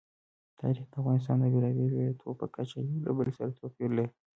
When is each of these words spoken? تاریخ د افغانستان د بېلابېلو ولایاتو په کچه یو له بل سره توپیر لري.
تاریخ 0.59 0.85
د 0.89 0.93
افغانستان 1.01 1.35
د 1.39 1.43
بېلابېلو 1.53 1.93
ولایاتو 1.95 2.37
په 2.41 2.45
کچه 2.55 2.77
یو 2.87 3.01
له 3.05 3.11
بل 3.17 3.27
سره 3.37 3.55
توپیر 3.59 3.89
لري. 3.97 4.11